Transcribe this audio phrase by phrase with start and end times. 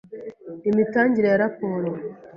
[0.69, 1.89] Imitangire ya raporo